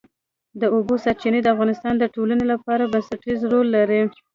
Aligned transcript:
د 0.61 0.63
اوبو 0.75 0.93
سرچینې 1.03 1.39
د 1.43 1.47
افغانستان 1.55 1.93
د 1.97 2.03
ټولنې 2.15 2.45
لپاره 2.53 2.89
بنسټيز 2.93 3.39
رول 3.51 3.67
لري. 3.77 4.01